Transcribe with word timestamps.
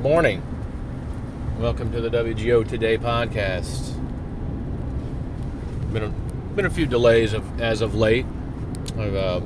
Good 0.00 0.08
morning. 0.08 0.42
Welcome 1.58 1.92
to 1.92 2.00
the 2.00 2.08
WGO 2.08 2.66
Today 2.66 2.96
podcast. 2.96 3.94
Been 5.92 6.04
a, 6.04 6.08
been 6.56 6.64
a 6.64 6.70
few 6.70 6.86
delays 6.86 7.34
of, 7.34 7.60
as 7.60 7.82
of 7.82 7.94
late. 7.94 8.24
I've 8.98 9.14
uh, 9.14 9.42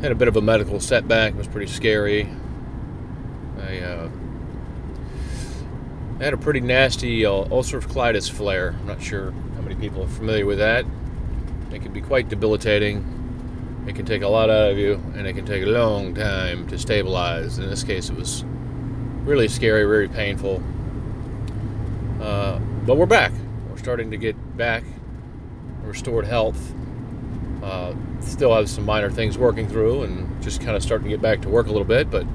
had 0.00 0.10
a 0.10 0.16
bit 0.16 0.26
of 0.26 0.36
a 0.36 0.40
medical 0.40 0.80
setback. 0.80 1.34
It 1.34 1.36
was 1.36 1.46
pretty 1.46 1.70
scary. 1.70 2.28
I 3.60 3.78
uh, 3.78 4.08
had 6.18 6.34
a 6.34 6.36
pretty 6.36 6.58
nasty 6.58 7.24
uh, 7.24 7.44
ulcerative 7.44 7.86
colitis 7.92 8.28
flare. 8.28 8.74
I'm 8.80 8.88
not 8.88 9.00
sure 9.00 9.30
how 9.54 9.60
many 9.60 9.76
people 9.76 10.02
are 10.02 10.08
familiar 10.08 10.46
with 10.46 10.58
that. 10.58 10.84
It 11.70 11.80
can 11.82 11.92
be 11.92 12.00
quite 12.00 12.28
debilitating. 12.28 13.84
It 13.86 13.94
can 13.94 14.04
take 14.04 14.22
a 14.22 14.28
lot 14.28 14.50
out 14.50 14.72
of 14.72 14.78
you, 14.78 14.94
and 15.14 15.28
it 15.28 15.34
can 15.34 15.46
take 15.46 15.62
a 15.62 15.66
long 15.66 16.12
time 16.12 16.66
to 16.66 16.76
stabilize. 16.76 17.60
In 17.60 17.70
this 17.70 17.84
case, 17.84 18.10
it 18.10 18.16
was 18.16 18.44
really 19.24 19.48
scary, 19.48 19.84
very 19.84 20.08
painful. 20.08 20.62
Uh, 22.20 22.58
but 22.86 22.96
we're 22.96 23.06
back. 23.06 23.32
We're 23.68 23.78
starting 23.78 24.10
to 24.10 24.16
get 24.16 24.56
back, 24.56 24.84
restored 25.82 26.26
health. 26.26 26.74
Uh, 27.62 27.94
still 28.20 28.54
have 28.54 28.68
some 28.68 28.84
minor 28.84 29.10
things 29.10 29.36
working 29.36 29.68
through, 29.68 30.02
and 30.02 30.42
just 30.42 30.60
kind 30.60 30.76
of 30.76 30.82
starting 30.82 31.04
to 31.04 31.10
get 31.10 31.22
back 31.22 31.42
to 31.42 31.48
work 31.48 31.66
a 31.66 31.70
little 31.70 31.86
bit. 31.86 32.10
But 32.10 32.26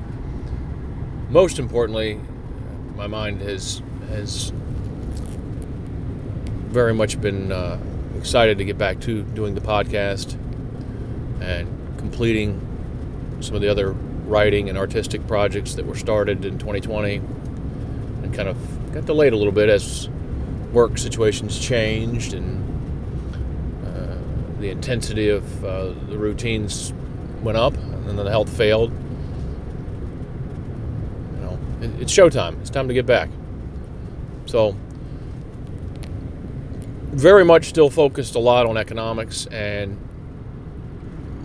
most 1.30 1.60
importantly, 1.60 2.20
my 2.96 3.08
mind 3.08 3.42
has 3.42 3.82
has 4.10 4.52
very 6.68 6.94
much 6.94 7.20
been 7.20 7.52
uh, 7.52 7.80
excited 8.18 8.58
to 8.58 8.66
get 8.66 8.78
back 8.78 9.00
to 9.02 9.24
doing 9.24 9.56
the 9.56 9.62
podcast 9.62 10.34
and 11.42 11.68
completing 11.98 12.60
some 13.40 13.56
of 13.56 13.62
the 13.62 13.68
other 13.68 13.96
writing 14.26 14.70
and 14.70 14.78
artistic 14.78 15.26
projects 15.28 15.76
that 15.76 15.86
were 15.86 15.96
started 15.96 16.46
in 16.46 16.58
2020 16.58 17.16
and 17.16 18.34
kind 18.34 18.50
of 18.50 18.94
got 18.94 19.06
delayed 19.06 19.34
a 19.34 19.38
little 19.38 19.54
bit 19.54 19.70
as 19.70 20.10
work 20.74 20.98
situations 20.98 21.60
changed 21.60 22.34
and 22.34 22.62
uh, 23.86 24.18
the 24.60 24.70
intensity 24.70 25.30
of 25.30 25.66
uh, 25.66 25.94
the 26.10 26.18
routines 26.18 26.92
went 27.42 27.58
up 27.58 27.76
and 27.78 28.08
then 28.08 28.16
the 28.16 28.30
health 28.30 28.50
failed. 28.50 28.92
You 31.36 31.42
know, 31.42 31.60
it, 31.82 32.02
it's 32.02 32.14
showtime. 32.14 32.60
It's 32.62 32.70
time 32.70 32.88
to 32.88 32.94
get 32.94 33.06
back. 33.06 33.30
So, 34.48 34.76
very 37.12 37.46
much 37.46 37.66
still 37.66 37.90
focused 37.90 38.36
a 38.36 38.40
lot 38.40 38.66
on 38.66 38.76
economics 38.76 39.46
and 39.48 39.98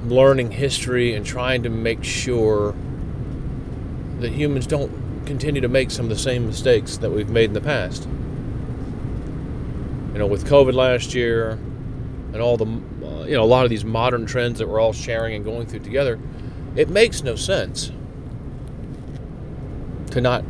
learning 0.04 0.50
history 0.52 1.14
and 1.14 1.24
trying 1.24 1.62
to 1.62 1.68
make 1.68 2.02
sure 2.04 2.74
that 4.20 4.32
humans 4.32 4.66
don't 4.66 5.26
continue 5.26 5.60
to 5.60 5.68
make 5.68 5.90
some 5.90 6.06
of 6.06 6.10
the 6.10 6.18
same 6.18 6.46
mistakes 6.46 6.96
that 6.98 7.10
we've 7.10 7.28
made 7.28 7.44
in 7.46 7.52
the 7.52 7.60
past. 7.60 8.08
You 10.12 10.18
know, 10.18 10.26
with 10.26 10.46
COVID 10.46 10.74
last 10.74 11.14
year 11.14 11.52
and 12.32 12.36
all 12.36 12.56
the, 12.56 12.66
uh, 12.66 13.24
you 13.24 13.34
know, 13.34 13.42
a 13.42 13.44
lot 13.44 13.64
of 13.64 13.70
these 13.70 13.84
modern 13.84 14.26
trends 14.26 14.58
that 14.58 14.68
we're 14.68 14.80
all 14.80 14.92
sharing 14.92 15.34
and 15.34 15.44
going 15.44 15.66
through 15.66 15.80
together, 15.80 16.18
it 16.76 16.88
makes 16.88 17.22
no 17.22 17.36
sense 17.36 17.92
to 20.10 20.20
not 20.20 20.44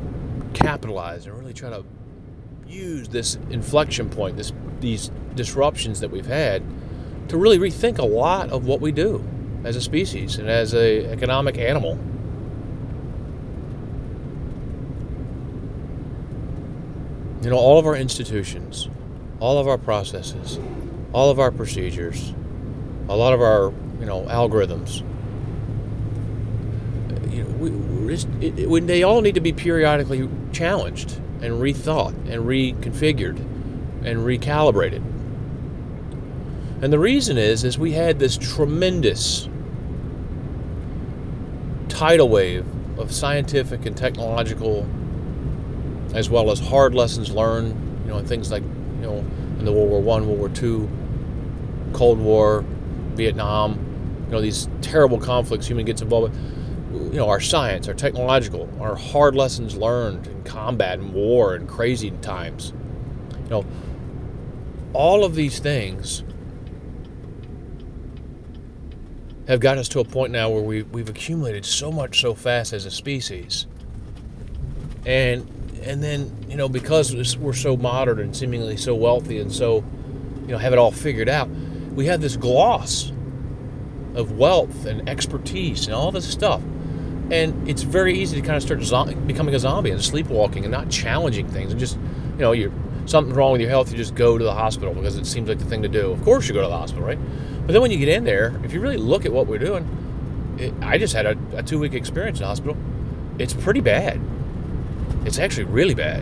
capitalize 0.54 1.26
and 1.26 1.38
really 1.38 1.52
try 1.52 1.70
to 1.70 1.84
use 2.66 3.08
this 3.08 3.36
inflection 3.50 4.08
point, 4.08 4.36
this 4.36 4.52
these 4.80 5.10
disruptions 5.34 6.00
that 6.00 6.10
we've 6.10 6.26
had, 6.26 6.62
to 7.28 7.36
really 7.36 7.58
rethink 7.58 7.98
a 7.98 8.04
lot 8.04 8.50
of 8.50 8.64
what 8.64 8.80
we 8.80 8.90
do 8.90 9.22
as 9.64 9.76
a 9.76 9.80
species 9.80 10.36
and 10.38 10.48
as 10.48 10.74
a 10.74 11.06
economic 11.06 11.58
animal. 11.58 11.98
You 17.42 17.50
know, 17.50 17.56
all 17.56 17.78
of 17.78 17.86
our 17.86 17.96
institutions, 17.96 18.88
all 19.38 19.58
of 19.58 19.66
our 19.66 19.78
processes, 19.78 20.58
all 21.12 21.30
of 21.30 21.38
our 21.38 21.50
procedures, 21.50 22.34
a 23.08 23.16
lot 23.16 23.32
of 23.32 23.40
our, 23.40 23.72
you 23.98 24.06
know, 24.06 24.22
algorithms, 24.24 25.00
you 27.32 27.42
know, 27.42 27.50
we, 27.56 28.14
it, 28.14 28.58
it, 28.58 28.86
they 28.86 29.02
all 29.02 29.20
need 29.20 29.34
to 29.34 29.40
be 29.40 29.52
periodically 29.52 30.28
challenged 30.52 31.12
and 31.40 31.54
rethought 31.54 32.14
and 32.30 32.44
reconfigured 32.44 33.38
and 34.04 34.18
recalibrated. 34.18 35.02
And 36.82 36.92
the 36.92 36.98
reason 36.98 37.36
is 37.36 37.64
is 37.64 37.78
we 37.78 37.92
had 37.92 38.18
this 38.18 38.38
tremendous 38.38 39.48
tidal 41.88 42.28
wave 42.28 42.64
of 42.98 43.12
scientific 43.12 43.84
and 43.84 43.96
technological 43.96 44.86
as 46.14 46.30
well 46.30 46.50
as 46.50 46.58
hard 46.58 46.94
lessons 46.94 47.30
learned, 47.30 47.74
you 48.04 48.10
know, 48.10 48.18
and 48.18 48.26
things 48.26 48.50
like, 48.50 48.62
you 48.62 49.02
know, 49.02 49.18
in 49.58 49.64
the 49.64 49.72
World 49.72 49.90
War 49.90 50.00
One, 50.00 50.26
World 50.26 50.38
War 50.38 50.48
Two, 50.48 50.88
Cold 51.92 52.18
War, 52.18 52.64
Vietnam, 53.14 54.24
you 54.26 54.32
know, 54.32 54.40
these 54.40 54.68
terrible 54.80 55.18
conflicts 55.18 55.66
human 55.66 55.84
gets 55.84 56.00
involved 56.00 56.32
with. 56.32 57.12
You 57.12 57.18
know, 57.18 57.28
our 57.28 57.40
science, 57.40 57.86
our 57.86 57.94
technological, 57.94 58.68
our 58.80 58.96
hard 58.96 59.36
lessons 59.36 59.76
learned 59.76 60.26
in 60.26 60.42
combat 60.42 60.98
and 60.98 61.12
war 61.12 61.54
and 61.54 61.68
crazy 61.68 62.10
times. 62.22 62.72
You 63.44 63.50
know, 63.50 63.66
all 64.92 65.24
of 65.24 65.36
these 65.36 65.60
things 65.60 66.24
have 69.50 69.58
got 69.58 69.76
us 69.78 69.88
to 69.88 69.98
a 69.98 70.04
point 70.04 70.30
now 70.30 70.48
where 70.48 70.62
we, 70.62 70.84
we've 70.84 71.08
accumulated 71.08 71.66
so 71.66 71.90
much 71.90 72.20
so 72.20 72.34
fast 72.34 72.72
as 72.72 72.86
a 72.86 72.90
species. 72.90 73.66
And 75.04 75.48
and 75.82 76.00
then, 76.04 76.46
you 76.48 76.56
know, 76.56 76.68
because 76.68 77.36
we're 77.36 77.52
so 77.52 77.76
modern 77.76 78.20
and 78.20 78.36
seemingly 78.36 78.76
so 78.76 78.94
wealthy 78.94 79.40
and 79.40 79.50
so, 79.50 79.82
you 80.42 80.48
know, 80.48 80.58
have 80.58 80.72
it 80.72 80.78
all 80.78 80.92
figured 80.92 81.28
out, 81.28 81.48
we 81.48 82.06
have 82.06 82.20
this 82.20 82.36
gloss 82.36 83.10
of 84.14 84.32
wealth 84.38 84.84
and 84.86 85.08
expertise 85.08 85.86
and 85.86 85.94
all 85.94 86.12
this 86.12 86.30
stuff. 86.30 86.62
And 87.32 87.68
it's 87.68 87.82
very 87.82 88.16
easy 88.16 88.40
to 88.40 88.46
kind 88.46 88.56
of 88.56 88.62
start 88.62 88.82
zo- 88.82 89.12
becoming 89.26 89.54
a 89.54 89.58
zombie 89.58 89.90
and 89.90 90.00
sleepwalking 90.00 90.64
and 90.64 90.70
not 90.70 90.90
challenging 90.90 91.48
things 91.48 91.72
and 91.72 91.80
just, 91.80 91.96
you 91.96 92.38
know, 92.38 92.52
you're 92.52 92.72
something's 93.10 93.36
wrong 93.36 93.52
with 93.52 93.60
your 93.60 93.70
health, 93.70 93.90
you 93.90 93.96
just 93.96 94.14
go 94.14 94.38
to 94.38 94.44
the 94.44 94.54
hospital 94.54 94.94
because 94.94 95.16
it 95.16 95.26
seems 95.26 95.48
like 95.48 95.58
the 95.58 95.64
thing 95.64 95.82
to 95.82 95.88
do. 95.88 96.12
Of 96.12 96.22
course, 96.22 96.48
you 96.48 96.54
go 96.54 96.62
to 96.62 96.68
the 96.68 96.76
hospital, 96.76 97.06
right? 97.06 97.18
But 97.66 97.72
then 97.72 97.82
when 97.82 97.90
you 97.90 97.98
get 97.98 98.08
in 98.08 98.24
there, 98.24 98.58
if 98.64 98.72
you 98.72 98.80
really 98.80 98.96
look 98.96 99.26
at 99.26 99.32
what 99.32 99.46
we're 99.46 99.58
doing, 99.58 100.56
it, 100.58 100.72
I 100.80 100.98
just 100.98 101.14
had 101.14 101.26
a, 101.26 101.36
a 101.54 101.62
two 101.62 101.78
week 101.78 101.94
experience 101.94 102.38
in 102.38 102.42
the 102.42 102.48
hospital. 102.48 102.76
It's 103.38 103.54
pretty 103.54 103.80
bad. 103.80 104.20
It's 105.24 105.38
actually 105.38 105.64
really 105.64 105.94
bad. 105.94 106.20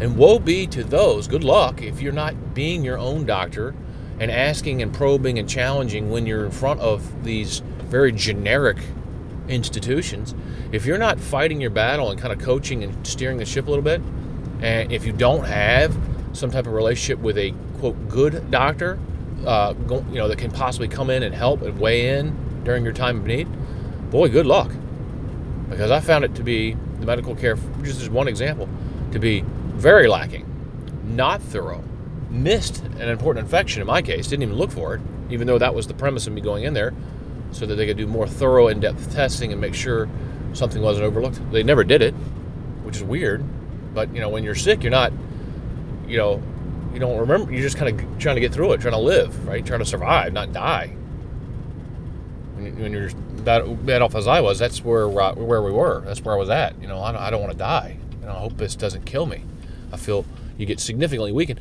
And 0.00 0.16
woe 0.16 0.38
be 0.38 0.66
to 0.68 0.82
those, 0.82 1.28
good 1.28 1.44
luck 1.44 1.82
if 1.82 2.00
you're 2.00 2.12
not 2.12 2.54
being 2.54 2.84
your 2.84 2.98
own 2.98 3.26
doctor 3.26 3.74
and 4.18 4.30
asking 4.30 4.82
and 4.82 4.92
probing 4.92 5.38
and 5.38 5.48
challenging 5.48 6.10
when 6.10 6.26
you're 6.26 6.44
in 6.44 6.50
front 6.50 6.80
of 6.80 7.24
these 7.24 7.60
very 7.84 8.12
generic 8.12 8.78
institutions. 9.48 10.34
If 10.72 10.86
you're 10.86 10.98
not 10.98 11.18
fighting 11.18 11.60
your 11.60 11.70
battle 11.70 12.10
and 12.10 12.20
kind 12.20 12.32
of 12.32 12.38
coaching 12.38 12.84
and 12.84 13.06
steering 13.06 13.38
the 13.38 13.44
ship 13.44 13.66
a 13.66 13.70
little 13.70 13.84
bit, 13.84 14.00
and 14.62 14.92
if 14.92 15.04
you 15.04 15.12
don't 15.12 15.44
have 15.44 15.94
some 16.32 16.50
type 16.50 16.66
of 16.66 16.72
relationship 16.72 17.18
with 17.18 17.38
a 17.38 17.52
quote 17.78 18.08
good 18.08 18.50
doctor, 18.50 18.98
uh, 19.46 19.72
go, 19.72 20.04
you 20.10 20.16
know 20.16 20.28
that 20.28 20.38
can 20.38 20.50
possibly 20.50 20.88
come 20.88 21.10
in 21.10 21.22
and 21.22 21.34
help 21.34 21.62
and 21.62 21.78
weigh 21.78 22.18
in 22.18 22.62
during 22.64 22.84
your 22.84 22.92
time 22.92 23.18
of 23.18 23.26
need, 23.26 23.48
boy, 24.10 24.28
good 24.28 24.46
luck. 24.46 24.70
Because 25.68 25.90
I 25.90 26.00
found 26.00 26.24
it 26.24 26.34
to 26.34 26.42
be 26.42 26.76
the 26.98 27.06
medical 27.06 27.34
care, 27.34 27.56
just 27.82 28.00
as 28.00 28.10
one 28.10 28.28
example, 28.28 28.68
to 29.12 29.18
be 29.18 29.44
very 29.74 30.08
lacking, 30.08 30.46
not 31.04 31.40
thorough, 31.40 31.82
missed 32.28 32.82
an 32.84 33.08
important 33.08 33.44
infection 33.44 33.80
in 33.80 33.86
my 33.86 34.02
case, 34.02 34.26
didn't 34.28 34.42
even 34.42 34.56
look 34.56 34.70
for 34.70 34.94
it, 34.94 35.00
even 35.30 35.46
though 35.46 35.58
that 35.58 35.74
was 35.74 35.86
the 35.86 35.94
premise 35.94 36.26
of 36.26 36.32
me 36.32 36.40
going 36.40 36.64
in 36.64 36.74
there, 36.74 36.92
so 37.52 37.66
that 37.66 37.76
they 37.76 37.86
could 37.86 37.96
do 37.96 38.06
more 38.06 38.26
thorough, 38.26 38.68
in-depth 38.68 39.12
testing 39.12 39.52
and 39.52 39.60
make 39.60 39.74
sure 39.74 40.08
something 40.52 40.82
wasn't 40.82 41.04
overlooked. 41.04 41.40
They 41.50 41.62
never 41.62 41.84
did 41.84 42.02
it, 42.02 42.14
which 42.82 42.96
is 42.96 43.02
weird. 43.02 43.44
But 43.94 44.12
you 44.14 44.20
know, 44.20 44.28
when 44.28 44.44
you're 44.44 44.54
sick, 44.54 44.82
you're 44.82 44.90
not, 44.90 45.12
you 46.10 46.16
know, 46.16 46.42
you 46.92 46.98
don't 46.98 47.18
remember. 47.18 47.52
You're 47.52 47.62
just 47.62 47.76
kind 47.76 48.00
of 48.00 48.18
trying 48.18 48.34
to 48.34 48.40
get 48.40 48.52
through 48.52 48.72
it, 48.72 48.80
trying 48.80 48.94
to 48.94 49.00
live, 49.00 49.46
right? 49.46 49.64
Trying 49.64 49.78
to 49.78 49.86
survive, 49.86 50.32
not 50.32 50.52
die. 50.52 50.88
When, 52.56 52.92
you're 52.92 53.10
that 53.44 53.86
bad 53.86 54.02
off 54.02 54.14
as 54.14 54.26
I 54.26 54.40
was, 54.40 54.58
that's 54.58 54.84
where 54.84 55.08
where 55.08 55.62
we 55.62 55.70
were. 55.70 56.02
That's 56.04 56.20
where 56.20 56.34
I 56.34 56.38
was 56.38 56.50
at. 56.50 56.80
You 56.80 56.88
know, 56.88 57.00
I 57.00 57.12
don't, 57.12 57.20
I 57.22 57.30
don't 57.30 57.40
want 57.40 57.52
to 57.52 57.58
die. 57.58 57.96
You 58.20 58.26
know, 58.26 58.32
I 58.32 58.38
hope 58.38 58.56
this 58.56 58.74
doesn't 58.74 59.06
kill 59.06 59.26
me. 59.26 59.44
I 59.92 59.96
feel 59.96 60.26
you 60.58 60.66
get 60.66 60.80
significantly 60.80 61.32
weakened. 61.32 61.60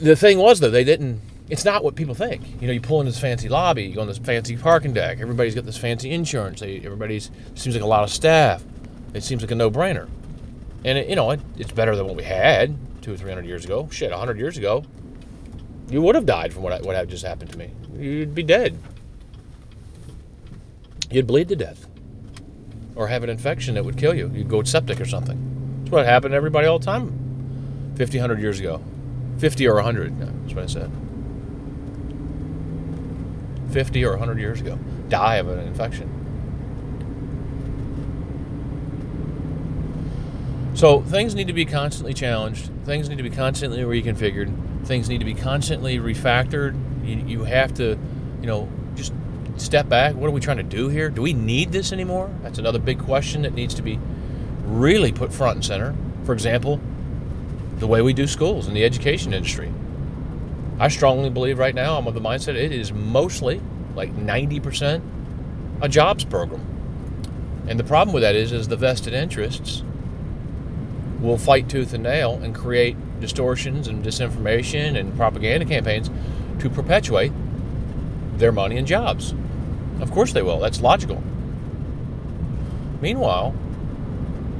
The 0.00 0.16
thing 0.16 0.38
was 0.38 0.60
though, 0.60 0.70
they 0.70 0.84
didn't. 0.84 1.20
It's 1.48 1.64
not 1.64 1.82
what 1.82 1.96
people 1.96 2.14
think. 2.14 2.60
You 2.60 2.66
know, 2.66 2.72
you 2.72 2.80
pull 2.80 3.00
in 3.00 3.06
this 3.06 3.18
fancy 3.18 3.48
lobby, 3.48 3.84
you 3.84 3.94
go 3.94 4.02
on 4.02 4.06
this 4.06 4.18
fancy 4.18 4.56
parking 4.56 4.92
deck. 4.92 5.20
Everybody's 5.20 5.54
got 5.54 5.64
this 5.64 5.76
fancy 5.76 6.10
insurance. 6.10 6.60
They, 6.60 6.76
everybody's 6.78 7.30
seems 7.54 7.74
like 7.74 7.82
a 7.82 7.86
lot 7.86 8.04
of 8.04 8.10
staff. 8.10 8.62
It 9.14 9.22
seems 9.22 9.42
like 9.42 9.50
a 9.50 9.54
no-brainer. 9.54 10.08
And 10.84 10.98
it, 10.98 11.08
you 11.08 11.16
know, 11.16 11.30
it, 11.32 11.40
it's 11.58 11.72
better 11.72 11.96
than 11.96 12.06
what 12.06 12.16
we 12.16 12.24
had 12.24 12.76
two 13.02 13.14
or 13.14 13.16
three 13.16 13.30
hundred 13.30 13.46
years 13.46 13.64
ago. 13.64 13.88
Shit, 13.92 14.12
a 14.12 14.18
hundred 14.18 14.38
years 14.38 14.58
ago, 14.58 14.84
you 15.90 16.02
would 16.02 16.14
have 16.16 16.26
died 16.26 16.52
from 16.52 16.62
what 16.64 16.82
what 16.84 16.96
had 16.96 17.08
just 17.10 17.24
happened 17.24 17.50
to 17.52 17.58
me. 17.58 17.70
You'd 17.98 18.34
be 18.34 18.42
dead. 18.44 18.78
You'd 21.10 21.26
bleed 21.26 21.48
to 21.50 21.56
death. 21.56 21.86
or 22.96 23.08
have 23.08 23.22
an 23.24 23.30
infection 23.30 23.74
that 23.74 23.84
would 23.84 23.96
kill 23.96 24.14
you. 24.14 24.30
You'd 24.34 24.48
go 24.48 24.62
septic 24.62 25.00
or 25.00 25.06
something. 25.06 25.80
That's 25.80 25.92
what 25.92 26.06
happened 26.06 26.32
to 26.32 26.36
everybody 26.36 26.66
all 26.66 26.78
the 26.78 26.84
time 26.84 27.94
50, 27.96 28.18
100 28.18 28.40
years 28.40 28.60
ago. 28.60 28.82
50 29.38 29.66
or 29.68 29.74
100, 29.76 30.18
that's 30.20 30.54
what 30.54 30.64
I 30.64 30.66
said. 30.66 30.90
50 33.72 34.04
or 34.04 34.10
100 34.12 34.38
years 34.38 34.60
ago. 34.60 34.78
Die 35.08 35.36
of 35.36 35.48
an 35.48 35.60
infection. 35.60 36.08
So 40.74 41.02
things 41.02 41.34
need 41.34 41.48
to 41.48 41.52
be 41.52 41.66
constantly 41.66 42.14
challenged. 42.14 42.70
Things 42.84 43.08
need 43.08 43.18
to 43.18 43.22
be 43.22 43.30
constantly 43.30 43.80
reconfigured. 43.80 44.86
Things 44.86 45.08
need 45.08 45.18
to 45.18 45.24
be 45.24 45.34
constantly 45.34 45.98
refactored. 45.98 46.74
You, 47.04 47.16
you 47.26 47.44
have 47.44 47.74
to, 47.74 47.98
you 48.40 48.46
know, 48.46 48.68
just 48.94 49.12
step 49.56 49.88
back. 49.88 50.14
What 50.14 50.28
are 50.28 50.32
we 50.32 50.40
trying 50.40 50.56
to 50.56 50.62
do 50.62 50.88
here? 50.88 51.10
Do 51.10 51.22
we 51.22 51.34
need 51.34 51.72
this 51.72 51.92
anymore? 51.92 52.30
That's 52.42 52.58
another 52.58 52.78
big 52.78 52.98
question 52.98 53.42
that 53.42 53.52
needs 53.52 53.74
to 53.74 53.82
be 53.82 53.98
really 54.64 55.12
put 55.12 55.32
front 55.32 55.56
and 55.56 55.64
center. 55.64 55.94
For 56.24 56.32
example, 56.32 56.80
the 57.78 57.86
way 57.86 58.00
we 58.00 58.14
do 58.14 58.26
schools 58.26 58.66
in 58.66 58.74
the 58.74 58.84
education 58.84 59.34
industry. 59.34 59.72
I 60.78 60.88
strongly 60.88 61.30
believe 61.30 61.58
right 61.58 61.74
now, 61.74 61.98
I'm 61.98 62.06
of 62.06 62.14
the 62.14 62.20
mindset 62.20 62.54
it 62.54 62.72
is 62.72 62.92
mostly, 62.92 63.60
like 63.94 64.14
90%, 64.16 65.02
a 65.82 65.88
jobs 65.88 66.24
program. 66.24 66.66
And 67.68 67.78
the 67.78 67.84
problem 67.84 68.14
with 68.14 68.22
that 68.22 68.34
is, 68.34 68.52
is 68.52 68.68
the 68.68 68.76
vested 68.76 69.12
interests 69.12 69.82
will 71.22 71.38
fight 71.38 71.68
tooth 71.68 71.94
and 71.94 72.02
nail 72.02 72.40
and 72.42 72.54
create 72.54 72.96
distortions 73.20 73.88
and 73.88 74.04
disinformation 74.04 74.98
and 74.98 75.16
propaganda 75.16 75.64
campaigns 75.64 76.10
to 76.58 76.68
perpetuate 76.68 77.32
their 78.36 78.52
money 78.52 78.76
and 78.76 78.86
jobs. 78.86 79.34
Of 80.00 80.10
course 80.10 80.32
they 80.32 80.42
will. 80.42 80.58
That's 80.58 80.80
logical. 80.80 81.22
Meanwhile, 83.00 83.54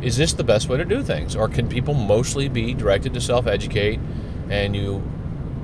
is 0.02 0.16
this 0.16 0.32
the 0.32 0.44
best 0.44 0.68
way 0.68 0.76
to 0.76 0.84
do 0.84 1.02
things? 1.02 1.36
Or 1.36 1.48
can 1.48 1.68
people 1.68 1.94
mostly 1.94 2.48
be 2.48 2.74
directed 2.74 3.14
to 3.14 3.20
self 3.20 3.46
educate 3.46 4.00
and 4.48 4.74
you 4.74 5.02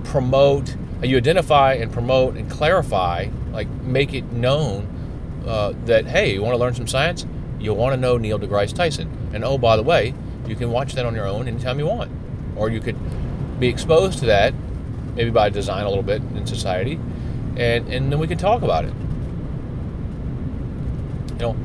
promote, 0.04 0.76
you 1.02 1.16
identify 1.16 1.74
and 1.74 1.92
promote 1.92 2.36
and 2.36 2.50
clarify, 2.50 3.28
like 3.52 3.68
make 3.82 4.14
it 4.14 4.32
known 4.32 4.86
uh, 5.46 5.72
that, 5.86 6.06
hey, 6.06 6.32
you 6.32 6.42
want 6.42 6.54
to 6.54 6.58
learn 6.58 6.74
some 6.74 6.86
science? 6.86 7.26
You'll 7.58 7.76
want 7.76 7.94
to 7.94 8.00
know 8.00 8.16
Neil 8.16 8.38
deGrasse 8.38 8.74
Tyson. 8.74 9.30
And 9.32 9.44
oh, 9.44 9.58
by 9.58 9.76
the 9.76 9.82
way, 9.82 10.14
you 10.48 10.56
can 10.56 10.70
watch 10.70 10.94
that 10.94 11.06
on 11.06 11.14
your 11.14 11.26
own 11.26 11.48
anytime 11.48 11.78
you 11.78 11.86
want. 11.86 12.10
Or 12.56 12.70
you 12.70 12.80
could 12.80 12.96
be 13.60 13.68
exposed 13.68 14.18
to 14.20 14.26
that, 14.26 14.54
maybe 15.14 15.30
by 15.30 15.50
design 15.50 15.84
a 15.84 15.88
little 15.88 16.02
bit 16.02 16.22
in 16.34 16.46
society, 16.46 16.98
and, 17.56 17.88
and 17.88 18.10
then 18.10 18.18
we 18.18 18.26
can 18.26 18.38
talk 18.38 18.62
about 18.62 18.84
it. 18.84 18.94
You 21.34 21.38
know, 21.38 21.56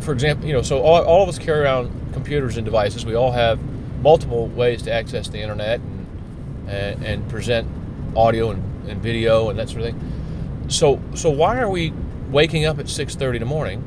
for 0.00 0.12
example, 0.12 0.46
you 0.46 0.52
know, 0.52 0.62
so 0.62 0.80
all, 0.82 1.02
all 1.04 1.22
of 1.22 1.28
us 1.28 1.38
carry 1.38 1.60
around 1.60 1.90
computers 2.12 2.56
and 2.56 2.64
devices. 2.64 3.04
We 3.04 3.14
all 3.14 3.32
have 3.32 3.58
multiple 4.02 4.48
ways 4.48 4.82
to 4.82 4.92
access 4.92 5.28
the 5.28 5.40
internet 5.40 5.80
and, 5.80 6.68
and, 6.68 7.04
and 7.04 7.28
present 7.28 7.68
audio 8.16 8.50
and, 8.50 8.88
and 8.88 9.02
video 9.02 9.50
and 9.50 9.58
that 9.58 9.68
sort 9.68 9.82
of 9.82 9.86
thing. 9.88 10.68
So, 10.68 11.00
so 11.14 11.30
why 11.30 11.58
are 11.58 11.70
we 11.70 11.92
waking 12.30 12.66
up 12.66 12.78
at 12.78 12.86
6:30 12.86 13.34
in 13.34 13.40
the 13.40 13.46
morning, 13.46 13.82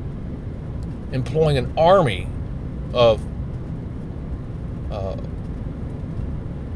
employing 1.12 1.58
an 1.58 1.72
army 1.78 2.28
of 2.92 3.20
uh, 4.92 5.16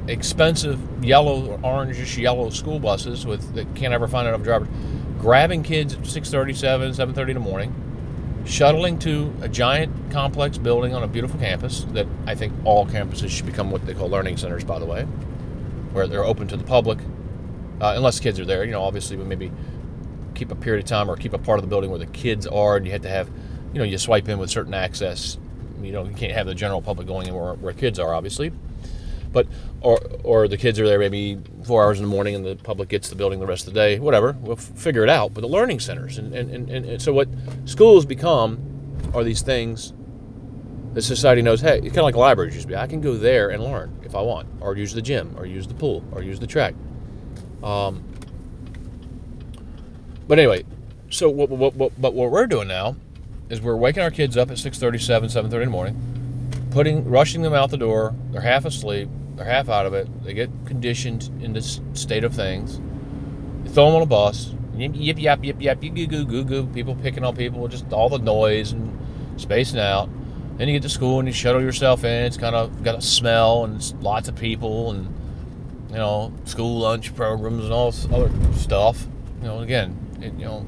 expensive 0.08 0.80
yellow 1.04 1.46
or 1.46 1.58
orangish 1.58 2.16
yellow 2.16 2.50
school 2.50 2.78
buses 2.78 3.26
with 3.26 3.54
that 3.54 3.74
can't 3.74 3.92
ever 3.92 4.08
find 4.08 4.26
enough 4.28 4.42
drivers, 4.42 4.68
grabbing 5.18 5.62
kids 5.62 5.94
at 5.94 6.00
6:37, 6.06 6.94
7:30 6.94 7.30
in 7.30 7.34
the 7.34 7.40
morning, 7.40 7.74
shuttling 8.44 8.98
to 9.00 9.32
a 9.42 9.48
giant 9.48 9.92
complex 10.10 10.58
building 10.58 10.94
on 10.94 11.02
a 11.02 11.08
beautiful 11.08 11.38
campus 11.38 11.84
that 11.92 12.06
I 12.26 12.34
think 12.34 12.52
all 12.64 12.86
campuses 12.86 13.28
should 13.30 13.46
become 13.46 13.70
what 13.70 13.84
they 13.86 13.94
call 13.94 14.08
learning 14.08 14.36
centers, 14.36 14.64
by 14.64 14.78
the 14.78 14.86
way, 14.86 15.02
where 15.92 16.06
they're 16.06 16.24
open 16.24 16.46
to 16.48 16.56
the 16.56 16.64
public, 16.64 16.98
uh, 17.80 17.94
unless 17.96 18.20
kids 18.20 18.38
are 18.38 18.44
there. 18.44 18.64
You 18.64 18.72
know, 18.72 18.82
obviously, 18.82 19.16
we 19.16 19.24
maybe 19.24 19.50
keep 20.34 20.50
a 20.50 20.54
period 20.54 20.84
of 20.84 20.88
time 20.88 21.10
or 21.10 21.16
keep 21.16 21.32
a 21.32 21.38
part 21.38 21.58
of 21.58 21.64
the 21.64 21.68
building 21.68 21.90
where 21.90 21.98
the 21.98 22.06
kids 22.06 22.46
are, 22.46 22.76
and 22.76 22.86
you 22.86 22.92
have 22.92 23.02
to 23.02 23.08
have, 23.08 23.28
you 23.72 23.78
know, 23.78 23.84
you 23.84 23.98
swipe 23.98 24.28
in 24.28 24.38
with 24.38 24.50
certain 24.50 24.74
access. 24.74 25.38
You 25.82 25.92
know, 25.92 26.04
you 26.04 26.14
can't 26.14 26.32
have 26.32 26.46
the 26.46 26.54
general 26.54 26.82
public 26.82 27.06
going 27.06 27.28
in 27.28 27.34
where, 27.34 27.54
where 27.54 27.72
kids 27.72 27.98
are, 27.98 28.14
obviously. 28.14 28.52
But 29.32 29.46
or 29.80 30.00
or 30.24 30.48
the 30.48 30.56
kids 30.56 30.80
are 30.80 30.86
there 30.86 30.98
maybe 30.98 31.38
four 31.64 31.84
hours 31.84 31.98
in 31.98 32.04
the 32.04 32.10
morning 32.10 32.34
and 32.34 32.44
the 32.44 32.56
public 32.56 32.88
gets 32.88 33.08
the 33.08 33.16
building 33.16 33.40
the 33.40 33.46
rest 33.46 33.66
of 33.66 33.74
the 33.74 33.80
day. 33.80 33.98
Whatever, 33.98 34.36
we'll 34.40 34.56
figure 34.56 35.02
it 35.02 35.10
out. 35.10 35.34
But 35.34 35.42
the 35.42 35.48
learning 35.48 35.80
centers 35.80 36.18
and, 36.18 36.32
and, 36.34 36.50
and, 36.50 36.86
and 36.86 37.02
so 37.02 37.12
what 37.12 37.28
schools 37.66 38.06
become 38.06 38.58
are 39.14 39.22
these 39.22 39.42
things 39.42 39.92
that 40.94 41.02
society 41.02 41.42
knows. 41.42 41.60
Hey, 41.60 41.76
it's 41.78 41.88
kind 41.88 41.98
of 41.98 42.04
like 42.04 42.16
libraries 42.16 42.54
used 42.54 42.66
to 42.66 42.72
be. 42.72 42.76
I 42.76 42.86
can 42.86 43.02
go 43.02 43.16
there 43.16 43.50
and 43.50 43.62
learn 43.62 44.00
if 44.02 44.14
I 44.14 44.22
want, 44.22 44.48
or 44.60 44.76
use 44.76 44.94
the 44.94 45.02
gym, 45.02 45.34
or 45.36 45.44
use 45.44 45.66
the 45.66 45.74
pool, 45.74 46.02
or 46.12 46.22
use 46.22 46.40
the 46.40 46.46
track. 46.46 46.74
Um, 47.62 48.02
but 50.26 50.38
anyway, 50.38 50.64
so 51.10 51.28
what, 51.28 51.50
what, 51.50 51.74
what, 51.74 52.00
but 52.00 52.14
what 52.14 52.30
we're 52.30 52.46
doing 52.46 52.68
now 52.68 52.96
is 53.48 53.60
we're 53.60 53.76
waking 53.76 54.02
our 54.02 54.10
kids 54.10 54.36
up 54.36 54.50
at 54.50 54.56
6.37, 54.56 55.24
7.30 55.24 55.44
in 55.44 55.50
the 55.50 55.66
morning, 55.66 56.68
putting, 56.70 57.08
rushing 57.08 57.42
them 57.42 57.52
out 57.52 57.70
the 57.70 57.76
door. 57.76 58.14
They're 58.30 58.40
half 58.40 58.64
asleep. 58.64 59.08
They're 59.36 59.44
half 59.44 59.68
out 59.68 59.86
of 59.86 59.94
it. 59.94 60.08
They 60.24 60.34
get 60.34 60.50
conditioned 60.64 61.30
in 61.40 61.52
this 61.52 61.80
state 61.92 62.24
of 62.24 62.34
things. 62.34 62.80
You 63.64 63.70
throw 63.70 63.86
them 63.86 63.96
on 63.96 64.02
a 64.02 64.06
bus. 64.06 64.54
Yip, 64.76 64.92
yip, 64.94 65.18
yip, 65.18 65.44
yip, 65.44 65.60
yap, 65.60 65.82
yip, 65.82 65.94
goo, 65.94 66.06
goo, 66.06 66.24
goo, 66.24 66.44
goo. 66.44 66.66
People 66.66 66.94
picking 66.96 67.24
on 67.24 67.36
people, 67.36 67.66
just 67.68 67.92
all 67.92 68.08
the 68.08 68.18
noise 68.18 68.72
and 68.72 68.98
spacing 69.40 69.78
out. 69.78 70.08
Then 70.56 70.68
you 70.68 70.74
get 70.74 70.82
to 70.82 70.88
school 70.88 71.18
and 71.18 71.28
you 71.28 71.34
shuttle 71.34 71.60
yourself 71.60 72.04
in. 72.04 72.24
It's 72.24 72.38
kind 72.38 72.56
of 72.56 72.82
got 72.82 72.94
a 72.94 73.02
smell 73.02 73.64
and 73.64 74.02
lots 74.02 74.28
of 74.28 74.36
people 74.36 74.90
and, 74.92 75.14
you 75.90 75.96
know, 75.96 76.32
school 76.44 76.78
lunch 76.78 77.14
programs 77.14 77.64
and 77.64 77.72
all 77.72 77.90
this 77.90 78.06
other 78.06 78.30
stuff. 78.54 79.06
You 79.40 79.48
know, 79.48 79.60
again, 79.60 79.98
it, 80.20 80.32
you 80.34 80.46
know, 80.46 80.66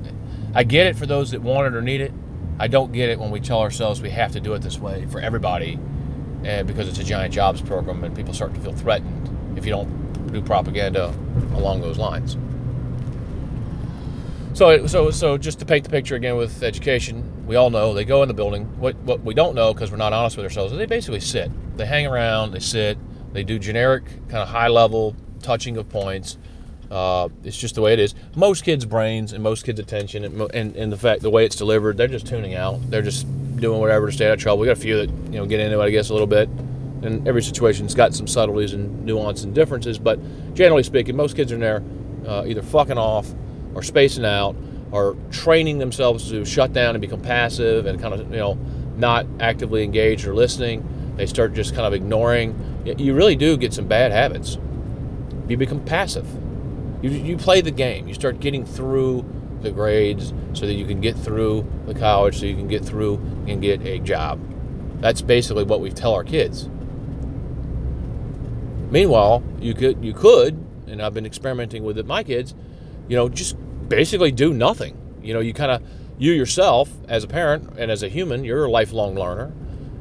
I 0.54 0.64
get 0.64 0.86
it 0.86 0.96
for 0.96 1.06
those 1.06 1.30
that 1.30 1.40
want 1.40 1.68
it 1.68 1.74
or 1.74 1.80
need 1.80 2.02
it. 2.02 2.12
I 2.58 2.66
don't 2.68 2.92
get 2.92 3.08
it 3.08 3.18
when 3.18 3.30
we 3.30 3.40
tell 3.40 3.60
ourselves 3.60 4.00
we 4.00 4.10
have 4.10 4.32
to 4.32 4.40
do 4.40 4.54
it 4.54 4.62
this 4.62 4.78
way 4.78 5.06
for 5.06 5.20
everybody 5.20 5.78
and 6.44 6.66
because 6.66 6.88
it's 6.88 6.98
a 6.98 7.04
giant 7.04 7.32
jobs 7.32 7.60
program 7.60 8.04
and 8.04 8.14
people 8.14 8.34
start 8.34 8.54
to 8.54 8.60
feel 8.60 8.72
threatened 8.72 9.56
if 9.56 9.64
you 9.64 9.70
don't 9.70 10.32
do 10.32 10.42
propaganda 10.42 11.14
along 11.54 11.80
those 11.80 11.98
lines. 11.98 12.36
So, 14.54 14.86
so, 14.86 15.10
so 15.10 15.38
just 15.38 15.60
to 15.60 15.64
paint 15.64 15.84
the 15.84 15.90
picture 15.90 16.16
again 16.16 16.36
with 16.36 16.62
education, 16.62 17.46
we 17.46 17.56
all 17.56 17.70
know 17.70 17.94
they 17.94 18.04
go 18.04 18.22
in 18.22 18.28
the 18.28 18.34
building. 18.34 18.64
What, 18.78 18.96
what 18.96 19.22
we 19.22 19.34
don't 19.34 19.54
know 19.54 19.72
because 19.72 19.90
we're 19.90 19.98
not 19.98 20.12
honest 20.12 20.36
with 20.36 20.44
ourselves 20.44 20.72
is 20.72 20.78
they 20.78 20.86
basically 20.86 21.20
sit. 21.20 21.50
They 21.76 21.86
hang 21.86 22.06
around, 22.06 22.52
they 22.52 22.58
sit, 22.58 22.98
they 23.32 23.44
do 23.44 23.58
generic 23.58 24.04
kind 24.28 24.42
of 24.42 24.48
high 24.48 24.68
level 24.68 25.14
touching 25.42 25.76
of 25.76 25.88
points. 25.88 26.38
Uh, 26.90 27.28
it's 27.44 27.56
just 27.56 27.74
the 27.74 27.82
way 27.82 27.92
it 27.92 27.98
is. 27.98 28.14
Most 28.34 28.64
kids' 28.64 28.84
brains 28.84 29.32
and 29.32 29.42
most 29.42 29.64
kids' 29.64 29.78
attention 29.78 30.24
and, 30.24 30.40
and, 30.54 30.74
and 30.76 30.92
the 30.92 30.96
fact 30.96 31.22
the 31.22 31.30
way 31.30 31.44
it's 31.44 31.56
delivered, 31.56 31.96
they're 31.96 32.08
just 32.08 32.26
tuning 32.26 32.54
out. 32.54 32.78
They're 32.90 33.02
just 33.02 33.26
doing 33.56 33.80
whatever 33.80 34.06
to 34.06 34.12
stay 34.12 34.26
out 34.26 34.34
of 34.34 34.40
trouble. 34.40 34.60
We 34.60 34.66
got 34.66 34.76
a 34.76 34.80
few 34.80 34.96
that 34.96 35.10
you 35.32 35.38
know 35.38 35.46
get 35.46 35.60
into 35.60 35.80
it, 35.80 35.84
I 35.84 35.90
guess, 35.90 36.10
a 36.10 36.12
little 36.12 36.26
bit. 36.26 36.48
And 37.02 37.28
every 37.28 37.42
situation's 37.42 37.94
got 37.94 38.14
some 38.14 38.26
subtleties 38.26 38.72
and 38.72 39.04
nuance 39.04 39.44
and 39.44 39.54
differences, 39.54 39.98
but 39.98 40.18
generally 40.54 40.82
speaking, 40.82 41.14
most 41.14 41.36
kids 41.36 41.52
are 41.52 41.54
in 41.54 41.60
there 41.60 41.82
uh, 42.26 42.44
either 42.46 42.62
fucking 42.62 42.98
off 42.98 43.32
or 43.74 43.82
spacing 43.82 44.24
out 44.24 44.56
or 44.90 45.16
training 45.30 45.78
themselves 45.78 46.28
to 46.30 46.44
shut 46.44 46.72
down 46.72 46.94
and 46.94 47.00
become 47.00 47.20
passive 47.20 47.86
and 47.86 48.00
kind 48.00 48.14
of 48.14 48.30
you 48.30 48.38
know 48.38 48.54
not 48.96 49.26
actively 49.40 49.84
engaged 49.84 50.26
or 50.26 50.34
listening. 50.34 51.14
They 51.16 51.26
start 51.26 51.52
just 51.52 51.74
kind 51.74 51.86
of 51.86 51.92
ignoring. 51.92 52.84
You 52.84 53.14
really 53.14 53.36
do 53.36 53.56
get 53.56 53.72
some 53.72 53.86
bad 53.86 54.12
habits. 54.12 54.58
You 55.48 55.56
become 55.56 55.84
passive. 55.84 56.26
You, 57.02 57.10
you 57.10 57.36
play 57.36 57.60
the 57.60 57.70
game. 57.70 58.08
You 58.08 58.14
start 58.14 58.40
getting 58.40 58.64
through 58.64 59.24
the 59.60 59.70
grades 59.70 60.32
so 60.52 60.66
that 60.66 60.74
you 60.74 60.86
can 60.86 61.00
get 61.00 61.16
through 61.16 61.66
the 61.86 61.94
college, 61.94 62.38
so 62.38 62.46
you 62.46 62.54
can 62.54 62.68
get 62.68 62.84
through 62.84 63.16
and 63.46 63.60
get 63.60 63.82
a 63.82 63.98
job. 63.98 64.40
That's 65.00 65.22
basically 65.22 65.64
what 65.64 65.80
we 65.80 65.90
tell 65.90 66.14
our 66.14 66.24
kids. 66.24 66.68
Meanwhile, 68.90 69.42
you 69.60 69.74
could 69.74 70.02
you 70.04 70.14
could, 70.14 70.64
and 70.86 71.02
I've 71.02 71.14
been 71.14 71.26
experimenting 71.26 71.84
with 71.84 71.98
it 71.98 72.06
my 72.06 72.22
kids, 72.22 72.54
you 73.06 73.16
know, 73.16 73.28
just 73.28 73.56
basically 73.88 74.32
do 74.32 74.52
nothing. 74.52 74.96
You 75.22 75.34
know, 75.34 75.40
you 75.40 75.52
kind 75.52 75.70
of 75.70 75.82
you 76.18 76.32
yourself 76.32 76.90
as 77.06 77.22
a 77.22 77.28
parent 77.28 77.74
and 77.78 77.90
as 77.90 78.02
a 78.02 78.08
human, 78.08 78.44
you're 78.44 78.64
a 78.64 78.70
lifelong 78.70 79.14
learner, 79.14 79.52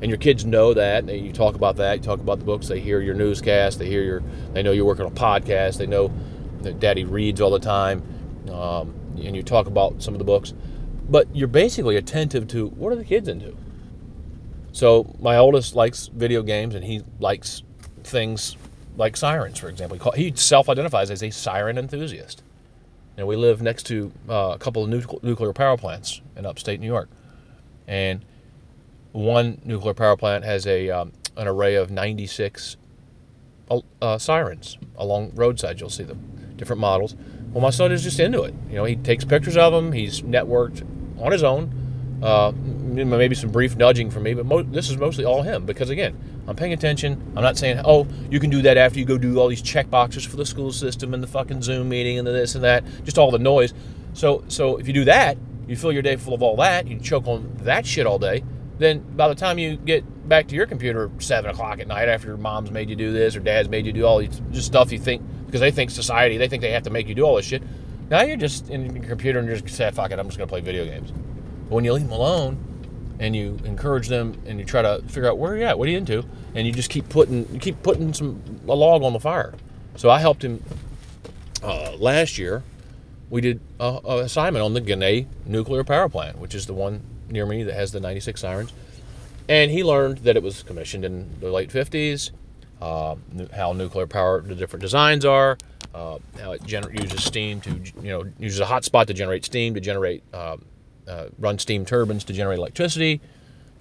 and 0.01 0.09
your 0.09 0.17
kids 0.17 0.45
know 0.45 0.73
that. 0.73 1.03
And 1.03 1.25
you 1.25 1.33
talk 1.33 1.55
about 1.55 1.75
that. 1.77 1.97
You 1.97 2.03
talk 2.03 2.19
about 2.19 2.39
the 2.39 2.45
books. 2.45 2.67
They 2.67 2.79
hear 2.79 3.01
your 3.01 3.15
newscast. 3.15 3.77
They 3.77 3.87
hear 3.87 4.03
your. 4.03 4.23
They 4.53 4.63
know 4.63 4.71
you're 4.71 4.85
working 4.85 5.05
on 5.05 5.11
a 5.11 5.15
podcast. 5.15 5.77
They 5.77 5.87
know 5.87 6.11
That 6.61 6.79
daddy 6.79 7.05
reads 7.05 7.41
all 7.41 7.51
the 7.51 7.59
time. 7.59 8.03
Um, 8.51 8.93
and 9.21 9.35
you 9.35 9.43
talk 9.43 9.67
about 9.67 10.01
some 10.01 10.13
of 10.13 10.19
the 10.19 10.25
books, 10.25 10.53
but 11.09 11.27
you're 11.35 11.47
basically 11.47 11.95
attentive 11.95 12.47
to 12.49 12.67
what 12.67 12.93
are 12.93 12.95
the 12.95 13.05
kids 13.05 13.27
into. 13.27 13.55
So 14.71 15.15
my 15.19 15.37
oldest 15.37 15.75
likes 15.75 16.07
video 16.07 16.43
games, 16.43 16.75
and 16.75 16.85
he 16.85 17.03
likes 17.19 17.63
things 18.03 18.55
like 18.95 19.17
sirens, 19.17 19.59
for 19.59 19.69
example. 19.69 20.11
He 20.11 20.33
self-identifies 20.35 21.09
as 21.09 21.23
a 21.23 21.29
siren 21.29 21.77
enthusiast. 21.77 22.43
And 23.17 23.27
we 23.27 23.35
live 23.35 23.61
next 23.61 23.83
to 23.87 24.11
uh, 24.29 24.51
a 24.53 24.59
couple 24.59 24.83
of 24.83 25.23
nuclear 25.23 25.51
power 25.51 25.77
plants 25.77 26.21
in 26.35 26.45
upstate 26.45 26.79
New 26.79 26.85
York, 26.85 27.09
and 27.87 28.23
one 29.11 29.59
nuclear 29.65 29.95
power 29.95 30.15
plant 30.15 30.45
has 30.45 30.67
a 30.67 30.91
um, 30.91 31.13
an 31.35 31.47
array 31.47 31.73
of 31.73 31.89
96 31.89 32.77
uh, 33.71 33.79
uh, 34.01 34.17
sirens 34.19 34.77
along 34.95 35.31
roadsides. 35.33 35.79
You'll 35.79 35.89
see 35.89 36.03
them, 36.03 36.36
different 36.57 36.79
models. 36.79 37.15
Well, 37.51 37.61
my 37.61 37.69
son 37.69 37.91
is 37.91 38.03
just 38.03 38.19
into 38.19 38.43
it. 38.43 38.53
You 38.69 38.75
know, 38.75 38.83
he 38.83 38.95
takes 38.95 39.23
pictures 39.23 39.57
of 39.57 39.73
them. 39.73 39.91
He's 39.91 40.21
networked 40.21 40.85
on 41.19 41.31
his 41.31 41.43
own. 41.43 42.19
Uh, 42.21 42.51
maybe 42.51 43.35
some 43.35 43.51
brief 43.51 43.75
nudging 43.75 44.09
from 44.09 44.23
me, 44.23 44.33
but 44.33 44.45
mo- 44.45 44.63
this 44.63 44.89
is 44.89 44.97
mostly 44.97 45.23
all 45.23 45.43
him 45.43 45.67
because 45.67 45.91
again, 45.91 46.17
I'm 46.47 46.55
paying 46.55 46.73
attention. 46.73 47.21
I'm 47.35 47.43
not 47.43 47.57
saying, 47.57 47.79
oh, 47.85 48.07
you 48.31 48.39
can 48.39 48.49
do 48.49 48.63
that 48.63 48.75
after 48.75 48.97
you 48.97 49.05
go 49.05 49.19
do 49.19 49.37
all 49.39 49.47
these 49.47 49.61
check 49.61 49.89
boxes 49.91 50.25
for 50.25 50.35
the 50.35 50.45
school 50.45 50.71
system 50.71 51.13
and 51.13 51.21
the 51.21 51.27
fucking 51.27 51.61
Zoom 51.61 51.89
meeting 51.89 52.17
and 52.17 52.27
the 52.27 52.31
this 52.31 52.55
and 52.55 52.63
that, 52.63 52.83
just 53.03 53.19
all 53.19 53.29
the 53.29 53.37
noise. 53.37 53.73
So, 54.13 54.43
so 54.47 54.77
if 54.77 54.87
you 54.87 54.93
do 54.93 55.05
that, 55.05 55.37
you 55.67 55.75
fill 55.75 55.91
your 55.91 56.01
day 56.01 56.15
full 56.15 56.33
of 56.33 56.41
all 56.41 56.55
that, 56.55 56.87
you 56.87 56.99
choke 56.99 57.27
on 57.27 57.51
that 57.61 57.85
shit 57.85 58.07
all 58.07 58.17
day. 58.17 58.43
Then 58.79 58.99
by 59.15 59.27
the 59.27 59.35
time 59.35 59.59
you 59.59 59.77
get 59.77 60.03
back 60.27 60.47
to 60.47 60.55
your 60.55 60.65
computer 60.65 61.09
seven 61.19 61.49
o'clock 61.49 61.79
at 61.79 61.87
night 61.87 62.09
after 62.09 62.27
your 62.27 62.37
mom's 62.37 62.71
made 62.71 62.89
you 62.89 62.95
do 62.95 63.11
this 63.11 63.35
or 63.35 63.39
dad's 63.39 63.69
made 63.69 63.85
you 63.85 63.93
do 63.93 64.05
all 64.05 64.19
these 64.19 64.41
just 64.51 64.67
stuff 64.67 64.91
you 64.91 64.99
think 64.99 65.21
because 65.45 65.61
they 65.61 65.71
think 65.71 65.89
society, 65.89 66.37
they 66.37 66.47
think 66.47 66.61
they 66.61 66.71
have 66.71 66.83
to 66.83 66.89
make 66.89 67.07
you 67.07 67.15
do 67.15 67.23
all 67.23 67.35
this 67.35 67.45
shit. 67.45 67.63
Now 68.09 68.21
you're 68.21 68.37
just 68.37 68.69
in 68.69 68.95
your 68.95 69.03
computer 69.05 69.39
and 69.39 69.47
you're 69.47 69.57
just 69.57 69.75
say, 69.75 69.89
fuck 69.91 70.11
it, 70.11 70.19
I'm 70.19 70.27
just 70.27 70.37
gonna 70.37 70.47
play 70.47 70.61
video 70.61 70.85
games. 70.85 71.11
But 71.11 71.75
when 71.75 71.83
you 71.83 71.93
leave 71.93 72.03
them 72.03 72.13
alone 72.13 73.15
and 73.19 73.35
you 73.35 73.57
encourage 73.65 74.07
them 74.07 74.39
and 74.45 74.59
you 74.59 74.65
try 74.65 74.81
to 74.81 75.01
figure 75.07 75.29
out 75.29 75.37
where 75.37 75.57
you're 75.57 75.67
at, 75.67 75.79
what 75.79 75.87
are 75.87 75.91
you 75.91 75.97
into, 75.97 76.23
and 76.53 76.67
you 76.67 76.73
just 76.73 76.89
keep 76.89 77.09
putting 77.09 77.51
you 77.53 77.59
keep 77.59 77.81
putting 77.83 78.13
some 78.13 78.41
a 78.67 78.75
log 78.75 79.03
on 79.03 79.13
the 79.13 79.19
fire. 79.19 79.53
So 79.95 80.09
I 80.09 80.19
helped 80.19 80.43
him 80.43 80.63
uh, 81.63 81.95
last 81.97 82.37
year. 82.37 82.63
We 83.29 83.41
did 83.41 83.59
a, 83.79 83.99
assignment 84.05 84.63
on 84.63 84.73
the 84.73 84.81
Ginna 84.81 85.27
nuclear 85.45 85.83
power 85.83 86.07
plant, 86.07 86.37
which 86.37 86.55
is 86.55 86.65
the 86.65 86.73
one 86.73 87.01
near 87.29 87.45
me 87.45 87.63
that 87.63 87.73
has 87.73 87.91
the 87.91 87.99
96 87.99 88.39
sirens. 88.39 88.73
And 89.49 89.71
he 89.71 89.83
learned 89.83 90.19
that 90.19 90.35
it 90.35 90.43
was 90.43 90.63
commissioned 90.63 91.05
in 91.05 91.39
the 91.39 91.51
late 91.51 91.69
50s, 91.69 92.31
uh, 92.81 93.15
how 93.55 93.73
nuclear 93.73 94.07
power, 94.07 94.41
the 94.41 94.55
different 94.55 94.81
designs 94.81 95.25
are, 95.25 95.57
uh, 95.95 96.19
how 96.39 96.51
it 96.51 96.63
gener- 96.63 96.93
uses 96.99 97.23
steam 97.23 97.61
to, 97.61 97.69
you 98.01 98.09
know, 98.09 98.25
uses 98.37 98.59
a 98.59 98.65
hot 98.65 98.83
spot 98.83 99.07
to 99.07 99.13
generate 99.13 99.45
steam, 99.45 99.73
to 99.73 99.79
generate, 99.79 100.21
uh, 100.33 100.57
uh, 101.07 101.27
run 101.39 101.57
steam 101.57 101.85
turbines 101.85 102.23
to 102.25 102.33
generate 102.33 102.59
electricity. 102.59 103.21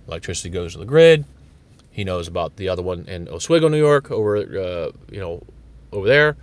Electricity 0.07 0.51
goes 0.51 0.73
to 0.73 0.79
the 0.79 0.85
grid. 0.85 1.25
He 1.91 2.05
knows 2.05 2.29
about 2.29 2.57
the 2.57 2.69
other 2.69 2.83
one 2.83 3.05
in 3.09 3.29
Oswego, 3.29 3.69
New 3.69 3.79
York, 3.79 4.11
over, 4.11 4.37
uh, 4.37 4.93
you 5.11 5.19
know, 5.19 5.43
over 5.93 6.07
there. 6.07 6.37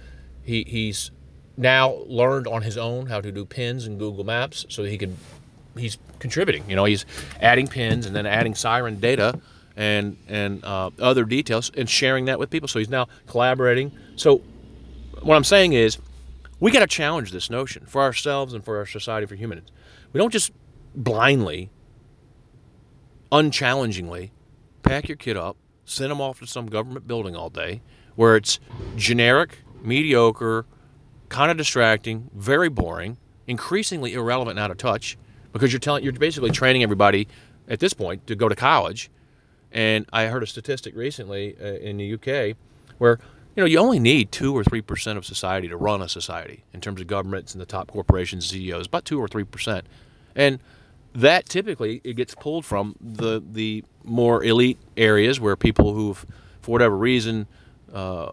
He, 0.44 0.66
he's 0.68 1.12
now 1.56 2.04
learned 2.08 2.48
on 2.48 2.64
his 2.64 2.78
own 2.78 3.06
how 3.06 3.22
to 3.22 3.32
do 3.32 3.46
pins 3.46 3.86
in 3.86 3.98
Google 3.98 4.26
Maps 4.26 4.66
so 4.68 4.84
he 4.84 4.98
can 4.98 5.18
he's 5.78 5.98
contributing. 6.20 6.64
You 6.70 6.76
know, 6.76 6.86
he's 6.86 7.06
adding 7.42 7.68
pins 7.68 8.06
and 8.06 8.16
then 8.16 8.26
adding 8.26 8.56
siren 8.56 9.00
data 9.00 9.40
and 9.76 10.18
and 10.28 10.64
uh, 10.64 10.92
other 11.00 11.26
details 11.26 11.72
and 11.76 11.90
sharing 11.90 12.26
that 12.26 12.40
with 12.40 12.50
people. 12.50 12.68
So 12.68 12.80
he's 12.80 12.90
now 12.90 13.08
collaborating. 13.28 13.92
So 14.16 14.38
what 15.22 15.36
I'm 15.36 15.44
saying 15.44 15.74
is, 15.74 15.98
we 16.60 16.72
got 16.72 16.80
to 16.80 16.88
challenge 16.88 17.32
this 17.32 17.50
notion 17.50 17.86
for 17.86 18.02
ourselves 18.02 18.54
and 18.54 18.64
for 18.64 18.78
our 18.78 18.86
society, 18.86 19.26
for 19.26 19.36
humans. 19.36 19.72
We 20.12 20.20
don't 20.20 20.32
just 20.32 20.52
blindly, 20.96 21.70
unchallengingly, 23.32 24.32
pack 24.84 25.08
your 25.08 25.18
kid 25.18 25.38
up, 25.38 25.58
send 25.86 26.12
them 26.12 26.22
off 26.22 26.40
to 26.40 26.48
some 26.48 26.68
government 26.68 27.08
building 27.08 27.36
all 27.36 27.50
day, 27.50 27.82
where 28.16 28.36
it's 28.36 28.60
generic, 28.96 29.60
mediocre, 29.82 30.66
kind 31.30 31.50
of 31.50 31.58
distracting, 31.58 32.30
very 32.34 32.70
boring, 32.70 33.18
increasingly 33.48 34.14
irrelevant 34.14 34.58
and 34.58 34.64
out 34.64 34.72
of 34.72 34.78
touch 34.78 35.18
because 35.54 35.72
you're 35.72 35.80
telling 35.80 36.04
you're 36.04 36.14
basically 36.14 36.52
training 36.52 36.84
everybody 36.84 37.28
at 37.70 37.80
this 37.80 37.94
point 37.94 38.28
to 38.28 38.36
go 38.36 38.50
to 38.50 38.56
college. 38.56 39.10
And 39.72 40.06
I 40.12 40.26
heard 40.26 40.44
a 40.44 40.48
statistic 40.48 40.96
recently 40.96 41.56
uh, 41.60 41.66
in 41.66 41.98
the 41.98 42.14
UK 42.16 42.58
where 42.98 43.20
you 43.56 43.62
know 43.62 43.66
you 43.66 43.78
only 43.80 44.00
need 44.00 44.32
two 44.32 44.56
or 44.56 44.64
three 44.64 44.82
percent 44.82 45.18
of 45.18 45.26
society 45.26 45.68
to 45.70 45.78
run 45.78 46.02
a 46.02 46.10
society 46.10 46.64
in 46.74 46.82
terms 46.82 47.00
of 47.00 47.08
governments 47.08 47.54
and 47.54 47.62
the 47.62 47.66
top 47.66 47.92
corporations, 47.92 48.50
CEOs, 48.50 48.88
about 48.88 49.06
two 49.06 49.20
or 49.20 49.28
three 49.28 49.46
percent, 49.46 49.86
and 50.36 50.60
that 51.14 51.48
typically 51.48 52.02
it 52.04 52.16
gets 52.16 52.36
pulled 52.36 52.66
from 52.66 52.96
the 53.00 53.42
the 53.52 53.84
more 54.04 54.44
elite 54.44 54.80
areas 54.98 55.40
where 55.40 55.56
people 55.56 55.94
who've 55.94 56.26
for 56.62 56.72
whatever 56.72 56.98
reason 56.98 57.48
uh, 57.94 58.32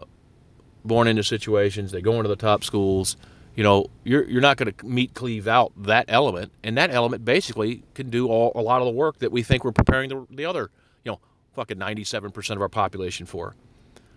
born 0.83 1.07
into 1.07 1.23
situations 1.23 1.91
they 1.91 2.01
go 2.01 2.15
into 2.17 2.27
the 2.27 2.35
top 2.35 2.63
schools 2.63 3.15
you 3.55 3.63
know, 3.63 3.87
you're 4.03 4.23
you're 4.29 4.41
not 4.41 4.57
going 4.57 4.73
to 4.73 4.85
meet 4.85 5.13
cleave 5.13 5.47
out 5.47 5.73
that 5.77 6.05
element, 6.07 6.51
and 6.63 6.77
that 6.77 6.91
element 6.91 7.25
basically 7.25 7.83
can 7.93 8.09
do 8.09 8.27
all 8.27 8.51
a 8.55 8.61
lot 8.61 8.81
of 8.81 8.85
the 8.85 8.91
work 8.91 9.19
that 9.19 9.31
we 9.31 9.43
think 9.43 9.63
we're 9.63 9.71
preparing 9.71 10.09
the, 10.09 10.25
the 10.29 10.45
other, 10.45 10.71
you 11.03 11.11
know, 11.11 11.19
fucking 11.53 11.77
97% 11.77 12.55
of 12.55 12.61
our 12.61 12.69
population 12.69 13.25
for. 13.25 13.55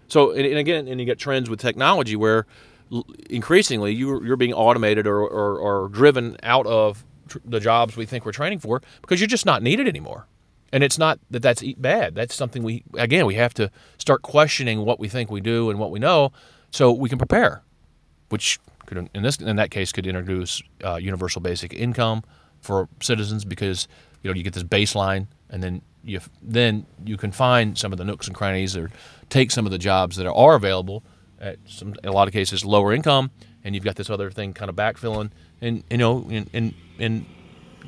So, 0.09 0.31
and, 0.31 0.47
and 0.47 0.59
again, 0.59 0.87
and 0.87 1.01
you 1.01 1.07
get 1.07 1.19
trends 1.19 1.51
with 1.51 1.61
technology 1.61 2.17
where 2.17 2.47
increasingly 3.31 3.93
you're, 3.93 4.25
you're 4.25 4.37
being 4.37 4.53
automated 4.53 5.07
or, 5.07 5.21
or, 5.21 5.59
or 5.59 5.89
driven 5.89 6.37
out 6.43 6.67
of 6.67 7.05
tr- 7.29 7.39
the 7.45 7.61
jobs 7.61 7.97
we 7.97 8.07
think 8.07 8.25
we're 8.25 8.33
training 8.33 8.59
for 8.59 8.83
because 9.01 9.21
you're 9.21 9.29
just 9.29 9.47
not 9.47 9.63
needed 9.63 9.89
anymore. 9.89 10.27
And 10.73 10.83
it's 10.83 10.99
not 10.99 11.19
that 11.31 11.41
that's 11.41 11.63
bad. 11.75 12.15
That's 12.15 12.35
something 12.35 12.63
we, 12.63 12.83
again, 12.95 13.27
we 13.27 13.35
have 13.37 13.55
to 13.55 13.71
start 13.99 14.23
questioning 14.23 14.85
what 14.85 14.99
we 14.99 15.09
think 15.09 15.31
we 15.31 15.41
do 15.41 15.71
and 15.71 15.79
what 15.79 15.91
we 15.91 15.99
know 15.99 16.33
so 16.71 16.93
we 16.93 17.09
can 17.09 17.19
prepare, 17.19 17.63
which 18.29 18.59
could 18.87 19.09
in 19.15 19.23
this 19.23 19.37
in 19.37 19.57
that 19.57 19.71
case 19.71 19.93
could 19.93 20.07
introduce 20.07 20.63
uh, 20.85 20.97
universal 20.97 21.41
basic 21.41 21.73
income 21.73 22.23
for 22.61 22.89
citizens 23.01 23.45
because 23.45 23.89
you 24.23 24.31
know 24.31 24.37
you 24.37 24.43
get 24.43 24.55
this 24.55 24.65
baseline 24.65 25.27
and 25.51 25.63
then 25.63 25.83
you 26.03 26.21
then 26.43 26.87
you 27.05 27.17
can 27.17 27.33
find 27.33 27.79
some 27.79 27.93
of 27.93 27.99
the 27.99 28.05
nooks 28.05 28.27
and 28.27 28.37
crannies 28.37 28.77
or 28.77 28.91
take 29.29 29.51
some 29.51 29.67
of 29.67 29.73
the 29.73 29.79
jobs 29.79 30.17
that 30.17 30.27
are 30.27 30.55
available 30.55 31.03
at 31.41 31.59
some 31.67 31.95
in 32.03 32.09
a 32.09 32.13
lot 32.13 32.29
of 32.29 32.33
cases 32.33 32.65
lower 32.65 32.93
income 32.93 33.31
and 33.65 33.75
you've 33.75 33.85
got 33.85 33.97
this 33.97 34.11
other 34.11 34.31
thing 34.31 34.53
kind 34.53 34.69
of 34.69 34.77
backfilling 34.77 35.31
and 35.61 35.83
you 35.91 35.99
know 35.99 36.27
and 36.31 36.49
and, 36.53 36.75
and 36.99 37.27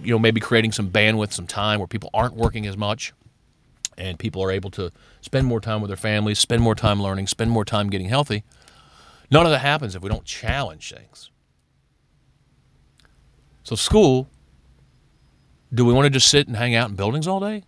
you 0.03 0.13
know 0.13 0.19
maybe 0.19 0.41
creating 0.41 0.73
some 0.73 0.91
bandwidth 0.91 1.33
some 1.33 1.47
time 1.47 1.79
where 1.79 1.87
people 1.87 2.11
aren't 2.13 2.35
working 2.35 2.67
as 2.67 2.77
much 2.77 3.13
and 3.99 4.19
people 4.19 4.43
are 4.43 4.51
able 4.51 4.71
to 4.71 4.93
spend 5.21 5.47
more 5.47 5.61
time 5.61 5.81
with 5.81 5.89
their 5.89 5.97
families 5.97 6.39
spend 6.39 6.63
more 6.63 6.75
time 6.75 7.03
learning 7.03 7.27
spend 7.27 7.51
more 7.51 7.65
time 7.65 7.89
getting 7.89 8.09
healthy 8.09 8.45
None 9.31 9.45
of 9.45 9.51
that 9.51 9.59
happens 9.59 9.95
if 9.95 10.03
we 10.03 10.09
don't 10.09 10.25
challenge 10.25 10.93
things. 10.93 11.31
So, 13.65 13.75
school, 13.75 14.29
do 15.75 15.85
we 15.85 15.93
want 15.93 16.07
to 16.07 16.11
just 16.11 16.29
sit 16.29 16.47
and 16.47 16.57
hang 16.57 16.75
out 16.75 16.89
in 16.89 16.97
buildings 16.97 17.27
all 17.27 17.41
day? 17.41 17.65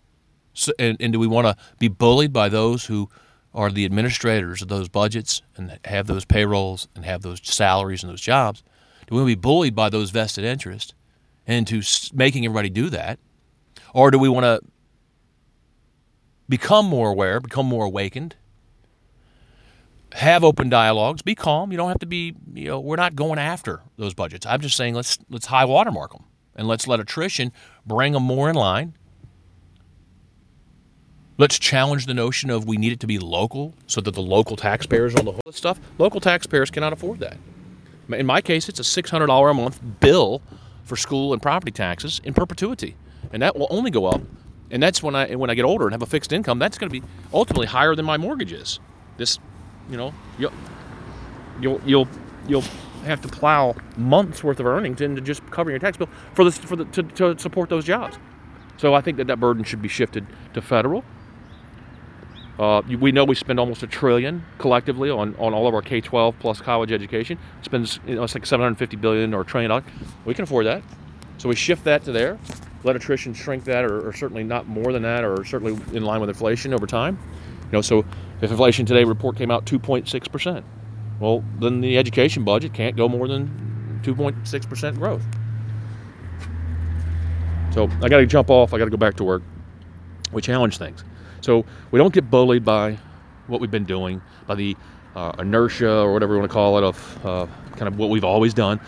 So, 0.55 0.73
and, 0.79 0.97
and 1.00 1.12
do 1.12 1.19
we 1.19 1.27
want 1.27 1.47
to 1.47 1.57
be 1.79 1.88
bullied 1.88 2.33
by 2.33 2.49
those 2.49 2.87
who 2.87 3.09
are 3.55 3.71
the 3.71 3.85
administrators 3.85 4.62
of 4.62 4.69
those 4.69 4.88
budgets 4.88 5.43
and 5.57 5.79
have 5.85 6.07
those 6.07 6.25
payrolls 6.25 6.88
and 6.95 7.05
have 7.05 7.23
those 7.23 7.41
salaries 7.43 8.03
and 8.03 8.12
those 8.12 8.21
jobs? 8.21 8.62
Do 9.07 9.15
we 9.15 9.23
want 9.23 9.31
to 9.31 9.37
be 9.37 9.41
bullied 9.41 9.75
by 9.75 9.88
those 9.88 10.11
vested 10.11 10.45
interests 10.45 10.95
into 11.47 11.83
making 12.12 12.45
everybody 12.45 12.71
do 12.71 12.91
that? 12.91 13.19
Or 13.95 14.11
do 14.11 14.19
we 14.19 14.29
want 14.29 14.45
to 14.45 14.61
become 16.49 16.87
more 16.87 17.11
aware, 17.11 17.41
become 17.41 17.67
more 17.67 17.85
awakened, 17.85 18.37
have 20.15 20.45
open 20.45 20.69
dialogues. 20.69 21.23
Be 21.23 21.35
calm. 21.35 21.71
You 21.71 21.79
don't 21.79 21.88
have 21.88 22.00
to 22.00 22.07
be. 22.07 22.35
You 22.55 22.67
know, 22.67 22.81
we're 22.81 22.97
not 22.97 23.15
going 23.15 23.38
after 23.38 23.83
those 23.97 24.15
budgets. 24.15 24.47
I'm 24.47 24.61
just 24.61 24.77
saying 24.77 24.95
let's 24.95 25.19
let's 25.29 25.47
high 25.47 25.65
watermark 25.65 26.12
them 26.12 26.25
and 26.55 26.67
let's 26.67 26.87
let 26.87 27.00
attrition 27.00 27.53
bring 27.87 28.12
them 28.12 28.23
more 28.23 28.49
in 28.49 28.57
line. 28.57 28.95
Let's 31.37 31.57
challenge 31.57 32.07
the 32.07 32.15
notion 32.15 32.50
of 32.50 32.67
we 32.67 32.77
need 32.77 32.93
it 32.93 33.00
to 33.00 33.07
be 33.07 33.19
local 33.21 33.75
so 33.87 34.00
that 34.00 34.12
the 34.12 34.23
local 34.23 34.57
taxpayers 34.57 35.15
on 35.15 35.25
the 35.25 35.33
whole 35.33 35.53
stuff. 35.53 35.79
Local 35.97 36.21
taxpayers 36.21 36.69
cannot 36.69 36.93
afford 36.93 37.21
that. 37.21 37.37
In 38.09 38.27
my 38.27 38.41
case, 38.41 38.69
it's 38.69 38.81
a 38.81 39.03
$600 39.03 39.50
a 39.50 39.55
month 39.55 39.81
bill 40.00 40.43
for 40.83 40.97
school 40.97 41.33
and 41.33 41.41
property 41.41 41.71
taxes 41.71 42.21
in 42.25 42.35
perpetuity, 42.35 42.97
and 43.33 43.43
that 43.43 43.57
will 43.57 43.69
only 43.71 43.91
go 43.93 44.07
up. 44.07 44.21
And 44.71 44.83
that's 44.83 45.03
when 45.03 45.15
I 45.15 45.35
when 45.37 45.49
I 45.49 45.55
get 45.55 45.65
older 45.65 45.87
and 45.87 45.93
have 45.93 46.03
a 46.03 46.07
fixed 46.07 46.33
income. 46.33 46.59
That's 46.59 46.77
going 46.77 46.91
to 46.91 47.00
be 47.00 47.07
ultimately 47.33 47.67
higher 47.67 47.95
than 47.95 48.05
my 48.05 48.17
mortgage 48.17 48.53
is. 48.53 48.81
This 49.17 49.38
you 49.90 49.97
know, 49.97 50.14
you'll 50.38 50.52
you'll 51.61 51.80
you'll 51.85 52.09
you'll 52.47 52.64
have 53.04 53.21
to 53.23 53.28
plow 53.28 53.75
months 53.97 54.42
worth 54.42 54.61
of 54.61 54.66
earnings 54.66 55.00
into 55.00 55.21
just 55.21 55.45
covering 55.50 55.73
your 55.73 55.80
tax 55.80 55.97
bill 55.97 56.09
for 56.35 56.45
this 56.45 56.59
for 56.59 56.76
the 56.76 56.85
to, 56.87 57.02
to 57.02 57.38
support 57.38 57.68
those 57.68 57.85
jobs. 57.85 58.18
So 58.76 58.95
I 58.95 59.00
think 59.00 59.16
that 59.16 59.26
that 59.26 59.40
burden 59.40 59.64
should 59.64 59.83
be 59.83 59.88
shifted 59.88 60.26
to 60.54 60.62
federal. 60.62 61.04
Uh, 62.59 62.83
we 63.00 63.12
know 63.12 63.25
we 63.25 63.37
spend 63.37 63.61
almost 63.61 63.85
a 63.85 63.87
trillion 63.87 64.45
collectively 64.59 65.11
on, 65.11 65.35
on 65.37 65.54
all 65.54 65.68
of 65.68 65.75
our 65.75 65.83
K-12 65.83 66.35
plus 66.40 66.61
college 66.61 66.90
education. 66.90 67.38
It 67.61 67.64
spends 67.64 68.00
you 68.04 68.16
know, 68.16 68.25
it's 68.25 68.35
like 68.35 68.45
750 68.45 68.97
billion 68.97 69.33
or 69.33 69.42
a 69.42 69.45
trillion 69.45 69.68
dollars. 69.68 69.85
We 70.25 70.35
can 70.35 70.42
afford 70.42 70.66
that, 70.66 70.83
so 71.38 71.49
we 71.49 71.54
shift 71.54 71.85
that 71.85 72.02
to 72.04 72.12
there. 72.12 72.37
Let 72.83 72.97
attrition 72.97 73.33
shrink 73.33 73.64
that, 73.64 73.85
or, 73.85 74.09
or 74.09 74.12
certainly 74.12 74.42
not 74.42 74.66
more 74.66 74.92
than 74.92 75.02
that, 75.02 75.25
or 75.25 75.45
certainly 75.45 75.80
in 75.97 76.04
line 76.04 76.21
with 76.21 76.30
inflation 76.30 76.75
over 76.75 76.87
time. 76.87 77.18
You 77.66 77.73
know, 77.73 77.80
so 77.80 78.04
if 78.40 78.50
inflation 78.50 78.87
today 78.87 79.04
report 79.04 79.37
came 79.37 79.50
out 79.50 79.64
2.6%, 79.66 80.64
well, 81.21 81.45
then 81.59 81.80
the 81.80 81.99
education 81.99 82.45
budget 82.45 82.73
can't 82.73 82.97
go 82.97 83.09
more 83.09 83.26
than 83.26 84.00
2.6% 84.04 84.95
growth. 84.97 85.25
So 87.73 87.85
I 88.02 88.09
got 88.09 88.18
to 88.18 88.26
jump 88.26 88.50
off. 88.50 88.73
I 88.73 88.78
got 88.78 88.85
to 88.85 88.90
go 88.90 88.97
back 88.97 89.16
to 89.16 89.25
work. 89.25 89.42
We 90.33 90.42
challenge 90.42 90.78
things. 90.78 91.04
So 91.40 91.64
we 91.90 91.99
don't 91.99 92.12
get 92.12 92.30
bullied 92.30 92.64
by 92.64 92.99
what 93.47 93.61
we've 93.61 93.71
been 93.71 93.85
doing, 93.85 94.21
by 94.47 94.54
the 94.54 94.76
uh, 95.16 95.33
inertia 95.38 95.90
or 95.90 96.12
whatever 96.12 96.35
you 96.35 96.40
want 96.40 96.50
to 96.50 96.54
call 96.54 96.78
it 96.78 96.85
of 96.85 97.26
uh, 97.26 97.47
kind 97.76 97.88
of 97.88 97.99
what 97.99 98.11
we've 98.11 98.25
always 98.25 98.54
done. 98.54 98.80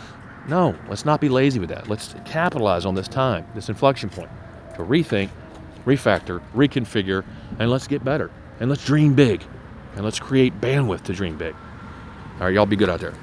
No, 0.49 0.75
let's 0.89 1.05
not 1.05 1.21
be 1.21 1.29
lazy 1.29 1.59
with 1.59 1.69
that. 1.69 1.89
Let's 1.89 2.15
capitalize 2.25 2.85
on 2.85 2.95
this 2.95 3.09
time, 3.09 3.47
this 3.55 3.69
inflection 3.69 4.09
point, 4.09 4.31
to 4.77 4.83
rethink, 4.83 5.31
refactor, 5.85 6.43
reconfigure, 6.55 7.25
and 7.59 7.71
let's 7.71 7.87
get 7.87 8.05
better. 8.05 8.31
And 8.61 8.69
let's 8.69 8.85
dream 8.85 9.15
big. 9.15 9.43
And 9.97 10.05
let's 10.05 10.21
create 10.21 10.61
bandwidth 10.61 11.03
to 11.05 11.13
dream 11.13 11.37
big. 11.37 11.55
All 12.39 12.47
right, 12.47 12.55
y'all 12.55 12.67
be 12.67 12.77
good 12.77 12.89
out 12.89 13.01
there. 13.01 13.15